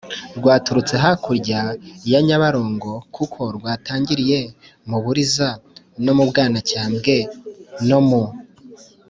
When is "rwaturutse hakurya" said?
0.37-1.59